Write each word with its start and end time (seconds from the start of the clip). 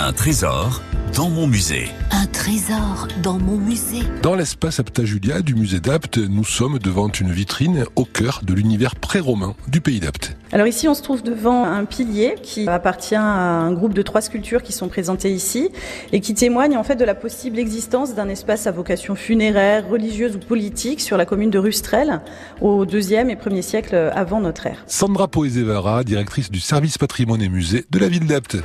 Un 0.00 0.12
trésor 0.12 0.82
dans 1.14 1.30
mon 1.30 1.46
musée. 1.46 1.86
Un 2.10 2.26
trésor 2.26 3.06
dans 3.22 3.38
mon 3.38 3.56
musée. 3.56 4.02
Dans 4.22 4.34
l'espace 4.34 4.80
Apta 4.80 5.04
Julia 5.04 5.40
du 5.40 5.54
musée 5.54 5.78
d'Apt, 5.78 6.18
nous 6.18 6.44
sommes 6.44 6.80
devant 6.80 7.08
une 7.08 7.30
vitrine 7.30 7.84
au 7.94 8.04
cœur 8.04 8.40
de 8.42 8.52
l'univers 8.54 8.96
pré-romain 8.96 9.54
du 9.68 9.80
pays 9.80 10.00
d'Apt. 10.00 10.36
Alors 10.50 10.66
ici, 10.66 10.88
on 10.88 10.94
se 10.94 11.02
trouve 11.02 11.22
devant 11.22 11.62
un 11.62 11.84
pilier 11.84 12.34
qui 12.42 12.68
appartient 12.68 13.14
à 13.14 13.22
un 13.22 13.72
groupe 13.72 13.94
de 13.94 14.02
trois 14.02 14.20
sculptures 14.20 14.64
qui 14.64 14.72
sont 14.72 14.88
présentées 14.88 15.32
ici 15.32 15.68
et 16.12 16.20
qui 16.20 16.34
témoignent 16.34 16.76
en 16.76 16.84
fait 16.84 16.96
de 16.96 17.04
la 17.04 17.14
possible 17.14 17.60
existence 17.60 18.16
d'un 18.16 18.28
espace 18.28 18.66
à 18.66 18.72
vocation 18.72 19.14
funéraire, 19.14 19.88
religieuse 19.88 20.34
ou 20.34 20.40
politique 20.40 21.00
sur 21.00 21.16
la 21.16 21.24
commune 21.24 21.50
de 21.50 21.58
Rustrel 21.58 22.20
au 22.60 22.84
deuxième 22.84 23.30
et 23.30 23.36
premier 23.36 23.62
siècle 23.62 23.94
avant 24.12 24.40
notre 24.40 24.66
ère. 24.66 24.82
Sandra 24.88 25.28
Poezevara, 25.28 26.02
directrice 26.02 26.50
du 26.50 26.58
service 26.58 26.98
patrimoine 26.98 27.42
et 27.42 27.48
musée 27.48 27.84
de 27.90 27.98
la 28.00 28.08
ville 28.08 28.26
d'Apt. 28.26 28.56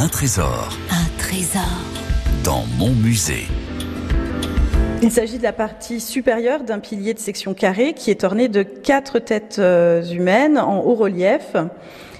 Un 0.00 0.06
trésor. 0.06 0.68
Un 0.92 1.18
trésor. 1.18 1.64
Dans 2.44 2.64
mon 2.78 2.90
musée. 2.90 3.48
Il 5.02 5.10
s'agit 5.10 5.38
de 5.38 5.42
la 5.42 5.52
partie 5.52 5.98
supérieure 6.00 6.62
d'un 6.62 6.78
pilier 6.78 7.14
de 7.14 7.18
section 7.18 7.52
carrée 7.52 7.94
qui 7.94 8.12
est 8.12 8.22
orné 8.22 8.46
de 8.46 8.62
quatre 8.62 9.18
têtes 9.18 9.56
euh, 9.58 10.04
humaines 10.04 10.56
en 10.56 10.84
haut 10.84 10.94
relief 10.94 11.56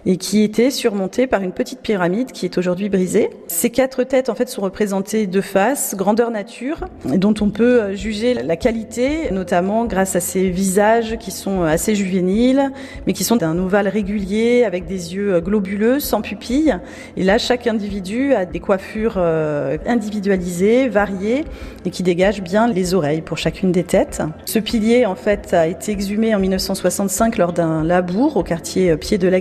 et 0.07 0.17
qui 0.17 0.43
était 0.43 0.71
surmonté 0.71 1.27
par 1.27 1.43
une 1.43 1.53
petite 1.53 1.81
pyramide 1.81 2.33
qui 2.33 2.45
est 2.45 2.59
aujourd'hui 2.59 2.89
brisée. 2.89 3.31
Ces 3.47 3.71
quatre 3.71 4.05
têtes 4.05 4.29
en 4.29 4.35
fait 4.35 4.49
sont 4.49 4.63
représentées 4.63 5.27
de 5.27 5.41
face, 5.41 5.95
grandeur 5.97 6.31
nature, 6.31 6.85
dont 7.05 7.35
on 7.41 7.51
peut 7.51 7.83
euh, 7.83 7.95
juger 7.95 8.35
la 8.35 8.57
qualité, 8.57 9.31
notamment 9.31 9.85
grâce 9.85 10.17
à 10.17 10.21
ces 10.21 10.51
visages 10.51 11.17
qui 11.19 11.31
sont 11.31 11.63
assez 11.63 11.95
juvéniles, 11.95 12.71
mais 13.07 13.13
qui 13.13 13.25
sont 13.25 13.37
d'un 13.37 13.59
ovale 13.59 13.89
régulier 13.89 14.65
avec 14.65 14.87
des 14.87 15.15
yeux 15.15 15.35
euh, 15.35 15.41
globuleux, 15.41 16.01
sans 16.01 16.21
pupilles. 16.21 16.77
Et 17.17 17.25
là, 17.25 17.39
chaque 17.39 17.67
individu 17.67 18.35
a 18.35 18.45
des 18.45 18.61
coiffures 18.61 19.15
euh, 19.17 19.77
individualisées, 19.87 20.89
variées, 20.89 21.45
et 21.85 21.91
qui 21.91 22.03
dégagent 22.03 22.43
bien 22.43 22.69
les 22.69 22.95
oreilles 22.95 23.23
pour 23.23 23.39
chacune 23.39 23.73
des 23.73 23.85
têtes. 23.85 24.23
Ce 24.45 24.59
pilier, 24.59 25.07
en 25.07 25.15
fait, 25.15 25.55
a 25.55 25.67
été 25.67 25.93
exhumé 25.93 26.35
en 26.35 26.39
1965 26.39 27.39
lors 27.39 27.53
d'un 27.53 27.85
labour 27.85 28.37
au 28.37 28.43
quartier 28.43 28.97
Pied 28.97 29.19
de 29.19 29.29
la 29.29 29.41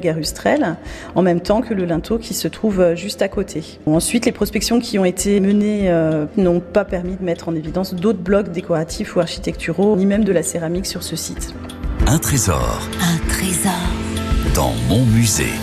En 1.15 1.21
même 1.21 1.41
temps 1.41 1.61
que 1.61 1.73
le 1.73 1.85
linteau 1.85 2.17
qui 2.17 2.33
se 2.33 2.47
trouve 2.47 2.95
juste 2.95 3.21
à 3.21 3.27
côté. 3.27 3.79
Ensuite, 3.85 4.25
les 4.25 4.31
prospections 4.31 4.79
qui 4.79 4.99
ont 4.99 5.05
été 5.05 5.39
menées 5.39 5.89
euh, 5.89 6.25
n'ont 6.37 6.59
pas 6.59 6.85
permis 6.85 7.15
de 7.15 7.23
mettre 7.23 7.49
en 7.49 7.55
évidence 7.55 7.93
d'autres 7.93 8.19
blocs 8.19 8.51
décoratifs 8.51 9.15
ou 9.15 9.19
architecturaux, 9.19 9.95
ni 9.95 10.05
même 10.05 10.23
de 10.23 10.31
la 10.31 10.43
céramique 10.43 10.85
sur 10.85 11.03
ce 11.03 11.15
site. 11.15 11.53
Un 12.05 12.19
trésor 12.19 12.81
Un 13.01 13.27
trésor 13.27 13.71
dans 14.55 14.73
mon 14.89 15.03
musée. 15.05 15.53